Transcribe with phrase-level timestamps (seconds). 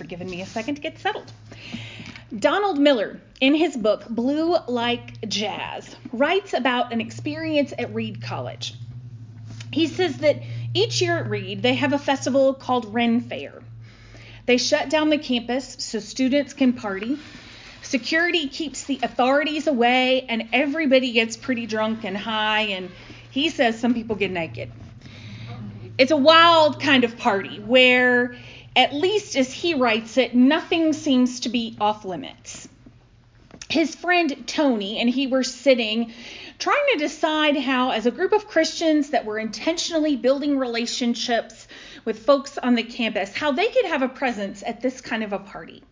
[0.00, 1.30] for giving me a second to get settled.
[2.34, 8.72] Donald Miller, in his book Blue Like Jazz, writes about an experience at Reed College.
[9.70, 10.40] He says that
[10.72, 13.62] each year at Reed, they have a festival called Renn Fayre.
[14.46, 17.18] They shut down the campus so students can party.
[17.82, 22.90] Security keeps the authorities away, and everybody gets pretty drunk and high, and
[23.30, 24.72] he says some people get naked.
[25.98, 28.34] It's a wild kind of party where,
[28.76, 32.68] at least as he writes it, nothing seems to be off limits.
[33.68, 36.12] His friend Tony and he were sitting
[36.58, 41.66] trying to decide how, as a group of Christians that were intentionally building relationships
[42.04, 45.32] with folks on the campus, how they could have a presence at this kind of
[45.32, 45.82] a party.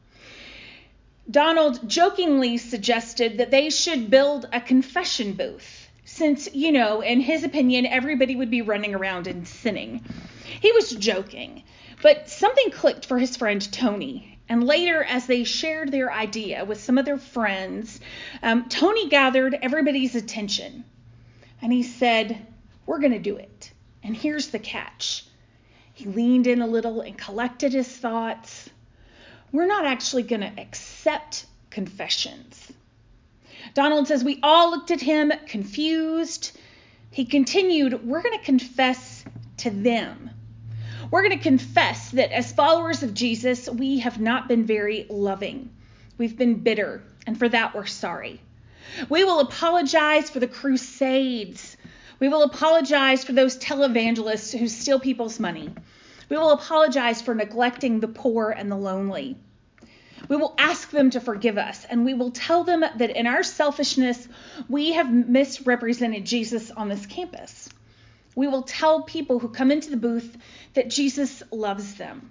[1.31, 7.45] Donald jokingly suggested that they should build a confession booth, since, you know, in his
[7.45, 10.05] opinion, everybody would be running around and sinning.
[10.61, 11.63] He was joking,
[12.03, 14.39] but something clicked for his friend Tony.
[14.49, 18.01] And later, as they shared their idea with some of their friends,
[18.43, 20.85] um, Tony gathered everybody's attention.
[21.61, 22.47] And he said,
[22.87, 23.73] We're going to do it.
[24.03, 25.25] And here's the catch.
[25.93, 28.71] He leaned in a little and collected his thoughts
[29.53, 32.73] we're not actually going to accept confessions.
[33.75, 36.59] Donald says, We all looked at him confused.
[37.11, 39.25] He continued, We're going to confess
[39.59, 40.31] to them.
[41.11, 45.71] We're going to confess that as followers of Jesus, we have not been very loving.
[46.19, 48.43] We've been bitter, and for that we're sorry.
[49.09, 51.79] We will apologize for the crusades.
[52.21, 55.71] We will apologize for those televangelists who steal people's money.
[56.29, 59.39] We will apologize for neglecting the poor and the lonely.
[60.29, 63.43] We will ask them to forgive us, and we will tell them that in our
[63.43, 64.29] selfishness,
[64.69, 67.71] we have misrepresented Jesus on this campus.
[68.39, 70.37] We will tell people who come into the booth
[70.75, 72.31] that Jesus loves them.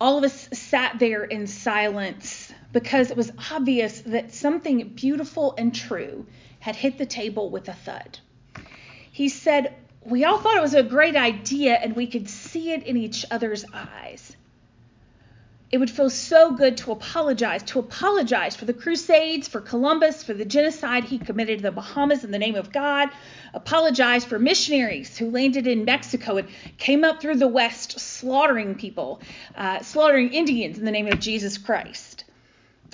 [0.00, 5.74] All of us sat there in silence because it was obvious that something beautiful and
[5.74, 6.24] true
[6.60, 8.20] had hit the table with a thud.
[9.10, 12.84] He said, we all thought it was a great idea and we could see it
[12.84, 14.34] in each other's eyes.
[15.72, 20.34] It would feel so good to apologize, to apologize for the Crusades, for Columbus, for
[20.34, 23.08] the genocide he committed in the Bahamas in the name of God,
[23.54, 29.22] apologize for missionaries who landed in Mexico and came up through the West slaughtering people,
[29.54, 32.24] uh, slaughtering Indians in the name of Jesus Christ.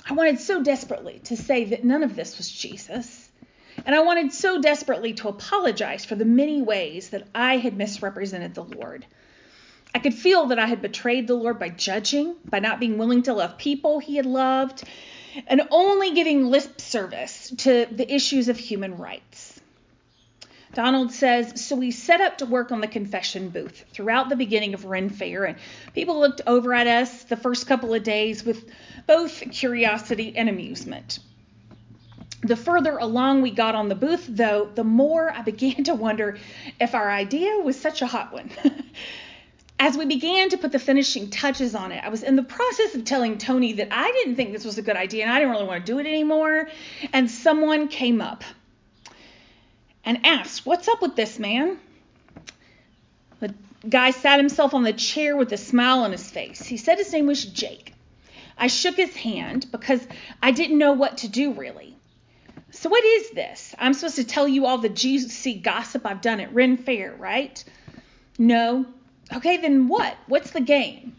[0.09, 3.29] I wanted so desperately to say that none of this was Jesus.
[3.85, 8.55] And I wanted so desperately to apologize for the many ways that I had misrepresented
[8.55, 9.05] the Lord.
[9.99, 13.23] I could feel that I had betrayed the Lord by judging, by not being willing
[13.23, 14.85] to love people he had loved,
[15.45, 19.59] and only giving lip service to the issues of human rights.
[20.73, 24.73] Donald says, so we set up to work on the confession booth throughout the beginning
[24.73, 25.57] of Renn Fayre, and
[25.93, 28.71] people looked over at us the first couple of days with
[29.05, 31.19] both curiosity and amusement.
[32.41, 36.37] The further along we got on the booth, though, the more I began to wonder
[36.79, 38.49] if our idea was such a hot one.
[39.81, 42.95] As we began to put the finishing touches on it, I was in the process
[42.95, 45.51] of telling Tony that I didn't think this was a good idea and I didn't
[45.51, 46.67] really want to do it anymore.
[47.13, 48.43] And someone came up
[50.03, 51.79] and asked, What's up with this, man?
[53.39, 53.53] The
[53.87, 56.61] guy sat himself on the chair with a smile on his face.
[56.65, 57.93] He said his name was Jake.
[58.57, 60.05] I shook his hand because
[60.43, 61.95] I didn't know what to do really.
[62.71, 63.73] So, what is this?
[63.79, 67.63] I'm supposed to tell you all the juicy gossip I've done at Renn Fayre, right?
[68.37, 68.85] No.
[69.33, 70.17] Okay, then what?
[70.27, 71.15] What's the game?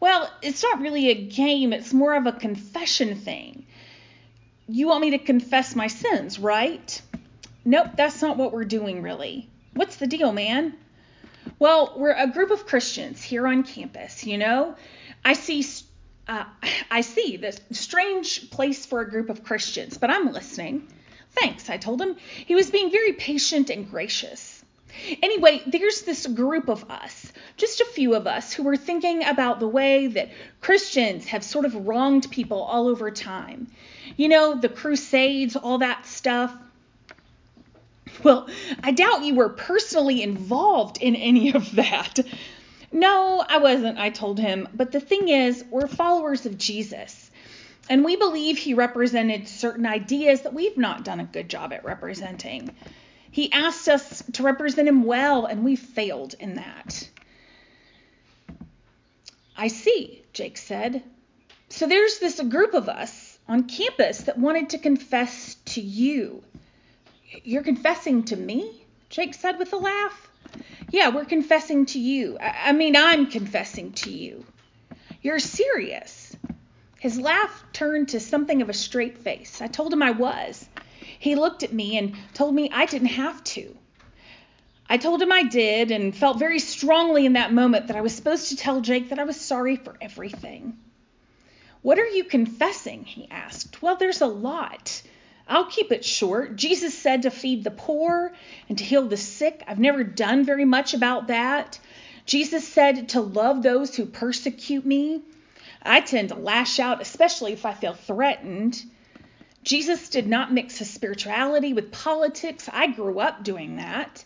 [0.00, 3.66] Well, it's not really a game, it's more of a confession thing.
[4.68, 7.00] You want me to confess my sins, right?
[7.64, 9.48] Nope, that's not what we're doing, really.
[9.72, 10.74] What's the deal, man?
[11.58, 14.76] Well, we're a group of Christians here on campus, you know?
[15.24, 15.64] I see
[16.26, 16.44] uh,
[16.90, 20.88] I see this strange place for a group of Christians, but I'm listening.
[21.30, 22.16] Thanks, I told him.
[22.46, 24.53] He was being very patient and gracious.
[25.22, 29.60] Anyway, there's this group of us, just a few of us, who were thinking about
[29.60, 30.30] the way that
[30.60, 33.68] Christians have sort of wronged people all over time.
[34.16, 36.54] You know, the Crusades, all that stuff.
[38.22, 38.48] Well,
[38.82, 42.20] I doubt you were personally involved in any of that.
[42.92, 44.68] No, I wasn't, I told him.
[44.72, 47.30] But the thing is, we're followers of Jesus.
[47.90, 51.84] And we believe he represented certain ideas that we've not done a good job at
[51.84, 52.70] representing.
[53.34, 57.10] He asked us to represent him well, and we failed in that.
[59.56, 61.02] I see, Jake said.
[61.68, 66.44] So there's this group of us on campus that wanted to confess to you.
[67.42, 68.86] You're confessing to me?
[69.10, 70.30] Jake said with a laugh.
[70.92, 72.38] Yeah, we're confessing to you.
[72.38, 74.46] I, I mean, I'm confessing to you.
[75.22, 76.36] You're serious.
[77.00, 79.60] His laugh turned to something of a straight face.
[79.60, 80.68] I told him I was.
[81.18, 83.76] He looked at me and told me I didn't have to.
[84.88, 88.14] I told him I did and felt very strongly in that moment that I was
[88.14, 90.78] supposed to tell Jake that I was sorry for everything.
[91.82, 93.04] What are you confessing?
[93.04, 93.82] he asked.
[93.82, 95.02] Well, there's a lot.
[95.46, 96.56] I'll keep it short.
[96.56, 98.32] Jesus said to feed the poor
[98.68, 99.62] and to heal the sick.
[99.66, 101.78] I've never done very much about that.
[102.26, 105.22] Jesus said to love those who persecute me.
[105.82, 108.82] I tend to lash out, especially if I feel threatened.
[109.64, 112.68] Jesus did not mix his spirituality with politics.
[112.72, 114.24] I grew up doing that.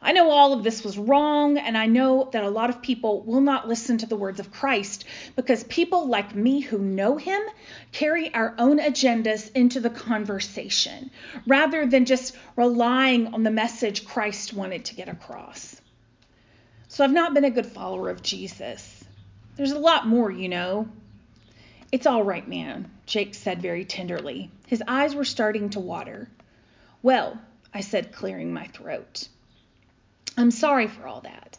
[0.00, 3.22] I know all of this was wrong, and I know that a lot of people
[3.22, 5.04] will not listen to the words of Christ
[5.34, 7.42] because people like me who know him
[7.90, 11.10] carry our own agendas into the conversation
[11.46, 15.80] rather than just relying on the message Christ wanted to get across.
[16.86, 19.04] So I've not been a good follower of Jesus.
[19.56, 20.88] There's a lot more, you know.
[21.90, 24.50] It's all right, man, Jake said very tenderly.
[24.66, 26.28] His eyes were starting to water.
[27.02, 27.40] Well,
[27.72, 29.28] I said, clearing my throat.
[30.36, 31.56] I'm sorry for all that.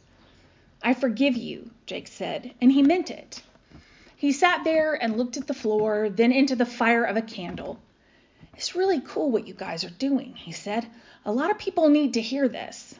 [0.84, 3.42] I forgive you, Jake said, and he meant it.
[4.16, 7.80] He sat there and looked at the floor, then into the fire of a candle.
[8.54, 10.86] It's really cool what you guys are doing, he said.
[11.26, 12.94] A lot of people need to hear this.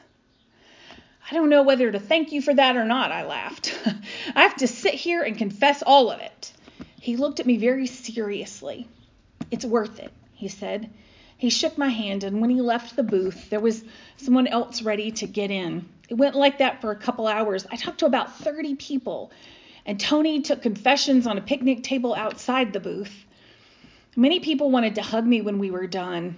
[1.30, 3.78] I don't know whether to thank you for that or not, I laughed.
[4.34, 6.52] I have to sit here and confess all of it.
[7.00, 8.86] He looked at me very seriously.
[9.50, 10.90] It's worth it, he said.
[11.38, 13.82] He shook my hand, and when he left the booth, there was
[14.18, 15.88] someone else ready to get in.
[16.10, 17.66] It went like that for a couple hours.
[17.70, 19.32] I talked to about 30 people,
[19.86, 23.24] and Tony took confessions on a picnic table outside the booth.
[24.14, 26.36] Many people wanted to hug me when we were done.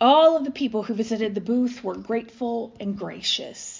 [0.00, 3.77] All of the people who visited the booth were grateful and gracious.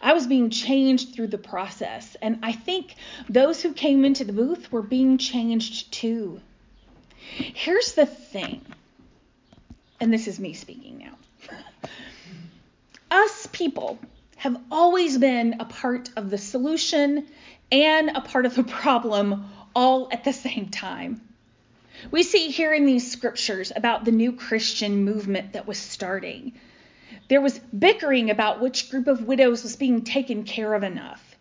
[0.00, 2.16] I was being changed through the process.
[2.20, 2.94] And I think
[3.28, 6.40] those who came into the booth were being changed too.
[7.18, 8.64] Here's the thing,
[10.00, 11.58] and this is me speaking now.
[13.10, 13.98] Us people
[14.36, 17.26] have always been a part of the solution
[17.72, 21.20] and a part of the problem all at the same time.
[22.10, 26.52] We see here in these scriptures about the new Christian movement that was starting.
[27.28, 31.36] There was bickering about which group of widows was being taken care of enough.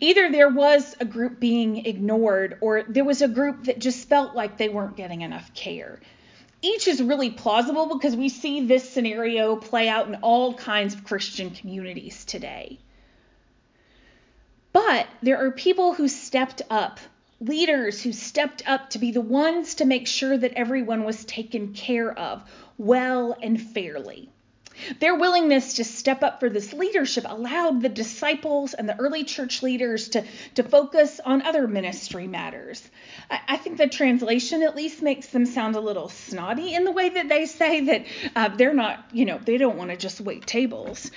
[0.00, 4.34] Either there was a group being ignored, or there was a group that just felt
[4.34, 6.00] like they weren't getting enough care.
[6.62, 11.04] Each is really plausible because we see this scenario play out in all kinds of
[11.04, 12.78] Christian communities today.
[14.72, 16.98] But there are people who stepped up,
[17.40, 21.74] leaders who stepped up to be the ones to make sure that everyone was taken
[21.74, 22.42] care of
[22.78, 24.30] well and fairly.
[25.00, 29.62] Their willingness to step up for this leadership allowed the disciples and the early church
[29.62, 30.24] leaders to,
[30.54, 32.88] to focus on other ministry matters.
[33.30, 36.92] I, I think the translation at least makes them sound a little snotty in the
[36.92, 40.20] way that they say that uh, they're not, you know, they don't want to just
[40.20, 41.10] wait tables.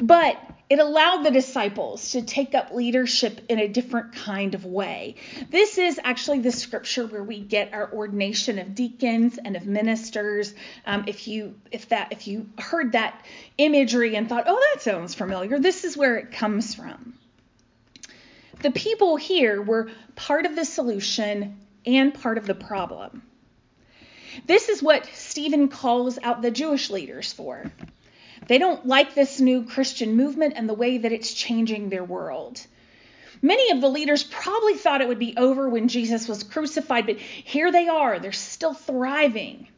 [0.00, 0.38] But
[0.72, 5.16] it allowed the disciples to take up leadership in a different kind of way.
[5.50, 10.54] This is actually the scripture where we get our ordination of deacons and of ministers.
[10.86, 13.22] Um, if you if that if you heard that
[13.58, 17.12] imagery and thought, oh, that sounds familiar, this is where it comes from.
[18.62, 23.22] The people here were part of the solution and part of the problem.
[24.46, 27.70] This is what Stephen calls out the Jewish leaders for.
[28.48, 32.60] They don't like this new Christian movement and the way that it's changing their world.
[33.40, 37.18] Many of the leaders probably thought it would be over when Jesus was crucified, but
[37.18, 38.18] here they are.
[38.18, 39.68] They're still thriving.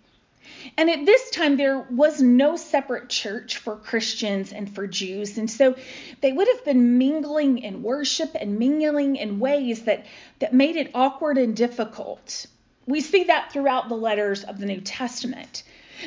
[0.77, 5.37] And at this time, there was no separate church for Christians and for Jews.
[5.37, 5.77] And so
[6.21, 10.07] they would have been mingling in worship and mingling in ways that,
[10.39, 12.47] that made it awkward and difficult.
[12.87, 15.63] We see that throughout the letters of the New Testament.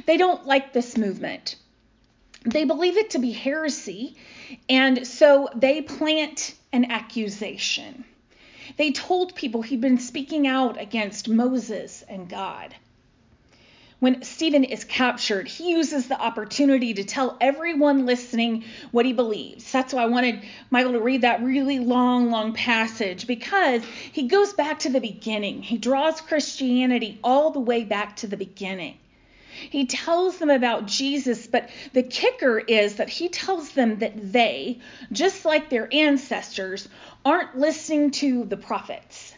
[0.05, 1.55] They don't like this movement
[2.43, 4.15] they believe it to be heresy,
[4.69, 8.05] and so they plant an accusation.
[8.77, 12.75] They told people he'd been speaking out against Moses and God.
[13.99, 19.71] When Stephen is captured, he uses the opportunity to tell everyone listening what he believes.
[19.71, 24.53] That's why I wanted Michael to read that really long, long passage because he goes
[24.53, 25.63] back to the beginning.
[25.63, 28.99] He draws Christianity all the way back to the beginning.
[29.69, 34.79] He tells them about Jesus, but the kicker is that he tells them that they,
[35.11, 36.87] just like their ancestors,
[37.25, 39.33] aren't listening to the prophets.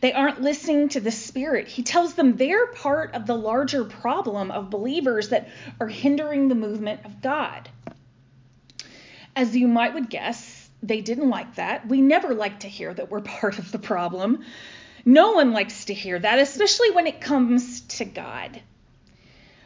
[0.00, 1.68] They aren't listening to the Spirit.
[1.68, 5.48] He tells them they're part of the larger problem of believers that
[5.80, 7.68] are hindering the movement of God.
[9.34, 11.86] As you might would guess, they didn't like that.
[11.88, 14.44] We never like to hear that we're part of the problem.
[15.04, 18.60] No one likes to hear that, especially when it comes to God.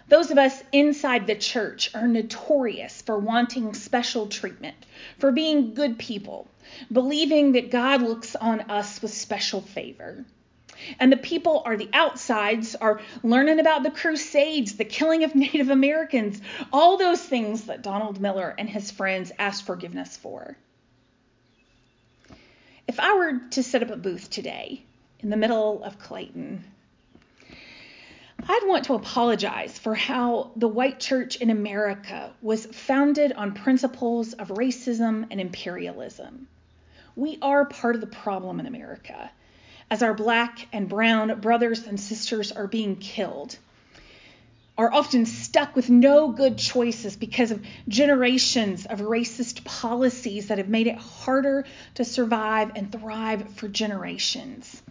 [0.09, 4.77] Those of us inside the church are notorious for wanting special treatment,
[5.19, 6.47] for being good people,
[6.93, 10.25] believing that God looks on us with special favor.
[11.01, 15.71] And the people are the outsides are learning about the Crusades, the killing of Native
[15.71, 16.41] Americans,
[16.73, 20.57] all those things that Donald Miller and his friends asked forgiveness for.
[22.87, 24.83] If I were to set up a booth today
[25.21, 26.65] in the middle of Clayton
[28.47, 34.35] I'd want to apologize for how the white church in America was founded on principles
[34.35, 36.47] of racism and imperialism.
[37.17, 39.31] We are part of the problem in America
[39.91, 43.57] as our black and brown brothers and sisters are being killed,
[44.77, 50.69] are often stuck with no good choices because of generations of racist policies that have
[50.69, 54.83] made it harder to survive and thrive for generations.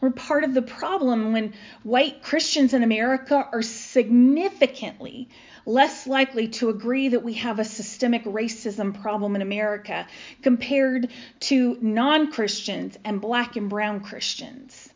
[0.00, 5.28] We're part of the problem when white Christians in America are significantly
[5.64, 10.06] less likely to agree that we have a systemic racism problem in America
[10.42, 11.10] compared
[11.40, 14.88] to non Christians and black and brown Christians.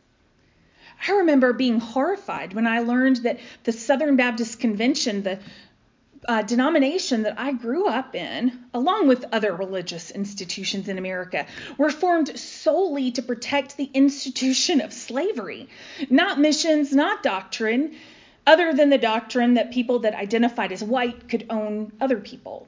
[1.09, 5.38] I remember being horrified when I learned that the Southern Baptist Convention, the
[6.28, 11.46] uh, denomination that I grew up in, along with other religious institutions in America,
[11.78, 15.68] were formed solely to protect the institution of slavery,
[16.10, 17.94] not missions, not doctrine,
[18.46, 22.66] other than the doctrine that people that identified as white could own other people.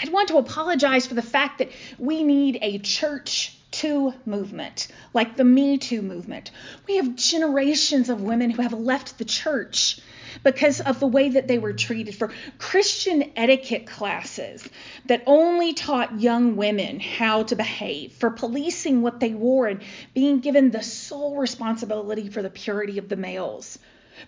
[0.00, 5.36] I'd want to apologize for the fact that we need a church too movement, like
[5.36, 6.50] the Me Too movement.
[6.86, 10.00] We have generations of women who have left the church
[10.42, 14.68] because of the way that they were treated, for Christian etiquette classes
[15.06, 19.82] that only taught young women how to behave, for policing what they wore and
[20.14, 23.78] being given the sole responsibility for the purity of the males.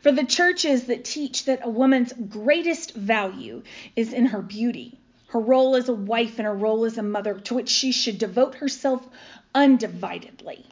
[0.02, 3.62] For the churches that teach that a woman's greatest value
[3.96, 7.34] is in her beauty, her role as a wife and her role as a mother,
[7.34, 9.06] to which she should devote herself
[9.54, 10.64] undividedly.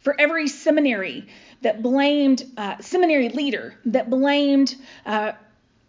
[0.00, 1.26] For every seminary
[1.62, 5.32] that blamed, uh, seminary leader that blamed uh,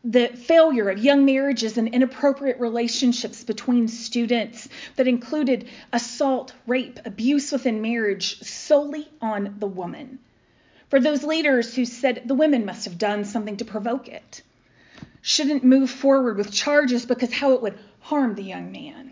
[0.06, 7.52] the failure of young marriages and inappropriate relationships between students that included assault, rape, abuse
[7.52, 10.20] within marriage solely on the woman.
[10.90, 14.44] For those leaders who said the women must have done something to provoke it,
[15.26, 19.12] shouldn't move forward with charges because how it would harm the young man.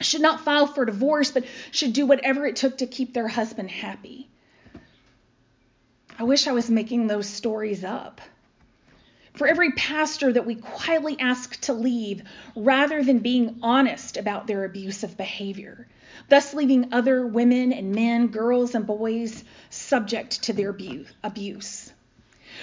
[0.00, 3.70] Should not file for divorce, but should do whatever it took to keep their husband
[3.70, 4.26] happy.
[6.18, 8.22] I wish I was making those stories up.
[9.34, 12.22] For every pastor that we quietly ask to leave
[12.56, 15.86] rather than being honest about their abusive behavior,
[16.30, 20.74] thus leaving other women and men, girls and boys subject to their
[21.22, 21.92] abuse.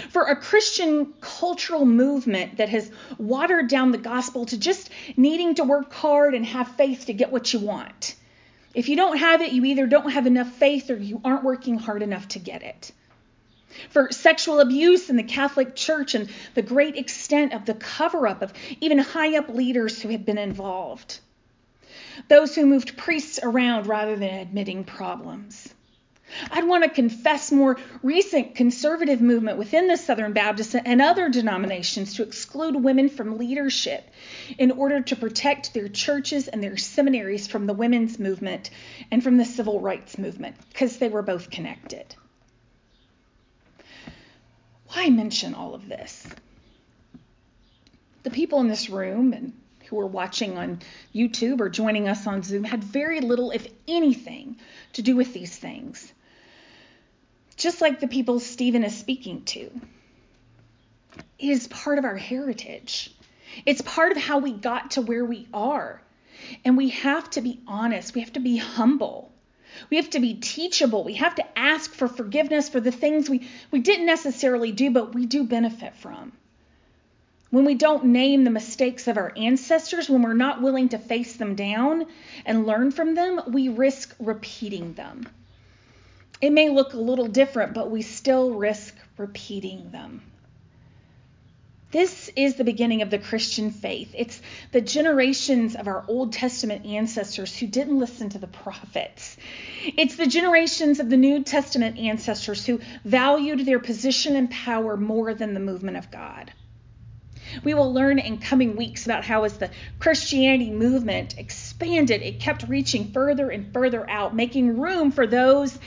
[0.10, 5.64] For a Christian cultural movement that has watered down the gospel to just needing to
[5.64, 8.16] work hard and have faith to get what you want.
[8.74, 11.78] If you don't have it, you either don't have enough faith or you aren't working
[11.78, 12.92] hard enough to get it
[13.90, 18.42] for sexual abuse in the Catholic Church and the great extent of the cover up
[18.42, 21.20] of even high up leaders who had been involved.
[22.28, 25.74] Those who moved priests around rather than admitting problems.
[26.52, 32.16] I'd want to confess more recent conservative movement within the Southern Baptist and other denominations
[32.16, 34.10] to exclude women from leadership
[34.58, 38.70] in order to protect their churches and their seminaries from the women's movement
[39.12, 42.16] and from the civil rights movement because they were both connected.
[44.90, 46.28] Why mention all of this?
[48.24, 49.54] The people in this room and
[49.88, 50.80] who are watching on
[51.14, 54.56] YouTube or joining us on Zoom had very little, if anything,
[54.94, 56.14] to do with these things.
[57.56, 59.70] Just like the people Stephen is speaking to.
[61.40, 63.14] Is part of our heritage.
[63.66, 66.02] It's part of how we got to where we are.
[66.66, 68.16] And we have to be honest.
[68.16, 69.32] We have to be humble.
[69.90, 71.04] We have to be teachable.
[71.04, 75.14] We have to ask for forgiveness for the things we, we didn't necessarily do, but
[75.14, 76.32] we do benefit from.
[77.50, 81.36] When we don't name the mistakes of our ancestors, when we're not willing to face
[81.36, 82.08] them down
[82.46, 85.28] and learn from them, we risk repeating them.
[86.44, 90.22] It may look a little different, but we still risk repeating them.
[91.92, 94.14] This is the beginning of the Christian faith.
[94.14, 94.42] It's
[94.74, 99.38] the generations of our Old Testament ancestors who didn't listen to the prophets.
[99.86, 105.34] It's the generations of the New Testament ancestors who valued their position and power more
[105.34, 106.52] than the movement of God.
[107.64, 112.68] We will learn in coming weeks about how, as the Christianity movement expanded, it kept
[112.68, 115.80] reaching further and further out, making room for those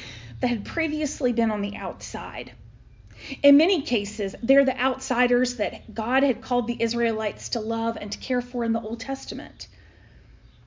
[0.46, 2.52] that had previously been on the outside.
[3.42, 8.12] In many cases, they're the outsiders that God had called the Israelites to love and
[8.12, 9.66] to care for in the Old Testament.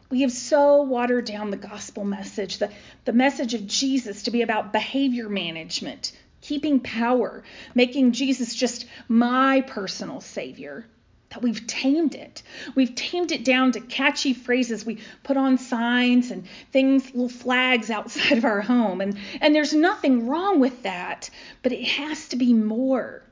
[0.09, 2.73] We have so watered down the gospel message, the,
[3.05, 9.61] the message of Jesus to be about behavior management, keeping power, making Jesus just my
[9.61, 10.85] personal savior.
[11.29, 12.41] That we've tamed it.
[12.73, 14.85] We've tamed it down to catchy phrases.
[14.85, 18.99] We put on signs and things, little flags outside of our home.
[18.99, 21.29] And, and there's nothing wrong with that,
[21.61, 23.23] but it has to be more.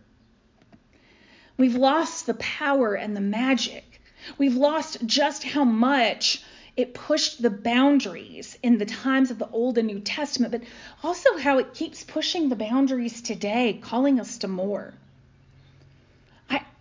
[1.58, 4.00] We've lost the power and the magic.
[4.38, 6.44] We've lost just how much
[6.75, 10.62] it pushed the boundaries in the times of the Old and New Testament, but
[11.04, 14.94] also how it keeps pushing the boundaries today, calling us to more.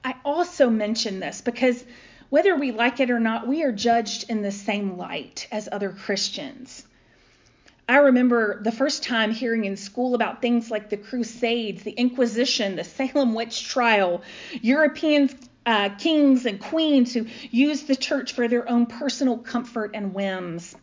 [0.07, 1.85] I, also mention this because
[2.29, 5.91] whether we like it or not, we are judged in the same light as other
[5.91, 6.87] Christians.
[7.89, 12.77] I remember the first time hearing in school about things like the Crusades, the Inquisition,
[12.77, 14.23] the Salem witch trial,
[14.61, 15.29] European
[15.65, 20.77] uh, kings and queens who used the church for their own personal comfort and whims.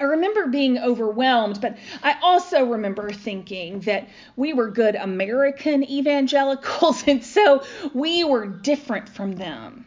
[0.00, 7.04] I remember being overwhelmed, but I also remember thinking that we were good American evangelicals,
[7.06, 7.64] and so
[7.94, 9.86] we were different from them.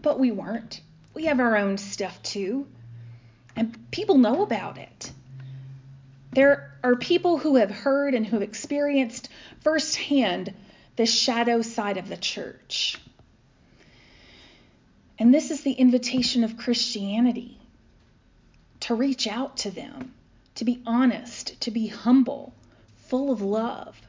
[0.00, 0.80] But we weren't.
[1.14, 2.66] We have our own stuff too,
[3.56, 5.12] and people know about it.
[6.32, 9.28] There are people who have heard and who have experienced
[9.62, 10.54] firsthand
[10.94, 12.98] the shadow side of the church.
[15.18, 17.59] And this is the invitation of Christianity
[18.80, 20.12] to reach out to them,
[20.56, 22.54] to be honest, to be humble,
[23.08, 24.00] full of love.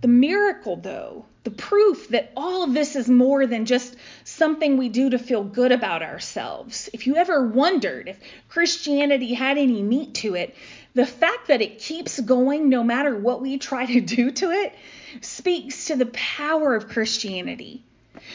[0.00, 4.88] The miracle, though, the proof that all of this is more than just something we
[4.90, 6.88] do to feel good about ourselves.
[6.92, 10.54] If you ever wondered if Christianity had any meat to it,
[10.94, 14.74] the fact that it keeps going no matter what we try to do to it
[15.20, 17.82] speaks to the power of Christianity.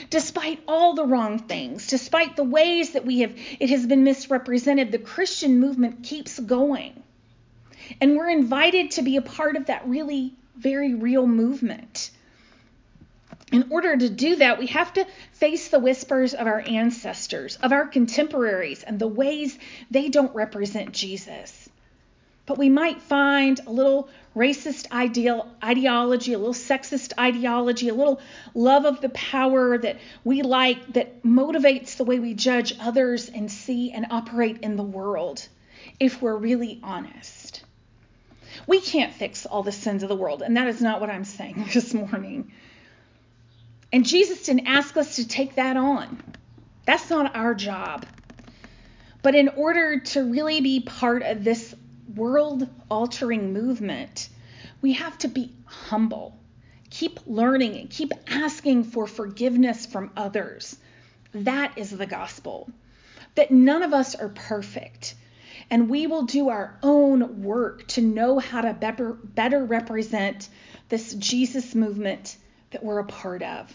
[0.10, 4.92] Despite all the wrong things, despite the ways that we have it has been misrepresented,
[4.92, 7.02] the Christian movement keeps going.
[8.00, 12.12] And we're invited to be a part of that really very real movement.
[13.52, 17.72] In order to do that, we have to face the whispers of our ancestors, of
[17.72, 19.58] our contemporaries, and the ways
[19.92, 21.63] they don't represent Jesus.
[22.46, 28.20] But we might find a little racist ideal, ideology, a little sexist ideology, a little
[28.54, 33.50] love of the power that we like that motivates the way we judge others and
[33.50, 35.48] see and operate in the world
[36.00, 37.64] if we're really honest.
[38.68, 41.26] We can't fix all the sins of the world, and that is not what I'm
[41.26, 42.52] saying this morning.
[43.92, 46.22] And Jesus didn't ask us to take that on.
[46.86, 48.06] That's not our job.
[49.22, 51.74] But in order to really be part of this
[52.16, 54.30] world altering movement,
[54.82, 56.38] we have to be humble,
[56.90, 60.78] keep learning, and keep asking for forgiveness from others.
[61.34, 62.70] That is the gospel.
[63.36, 65.16] That none of us are perfect,
[65.70, 70.50] and we will do our own work to know how to better, better represent
[70.90, 72.38] this Jesus movement
[72.72, 73.74] that we're a part of.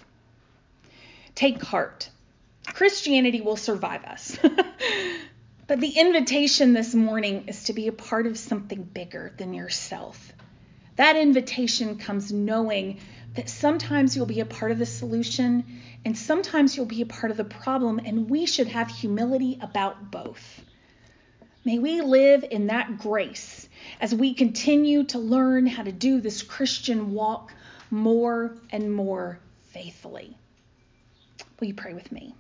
[1.35, 2.11] Take heart.
[2.67, 4.39] Christianity will survive us.
[5.69, 10.33] But the invitation this morning is to be a part of something bigger than yourself.
[10.97, 13.01] That invitation comes knowing
[13.35, 17.31] that sometimes you'll be a part of the solution and sometimes you'll be a part
[17.31, 20.63] of the problem, and we should have humility about both.
[21.67, 23.69] May we live in that grace
[24.01, 27.53] as we continue to learn how to do this Christian walk
[27.91, 30.35] more and more faithfully.
[31.61, 32.35] Will you pray with me?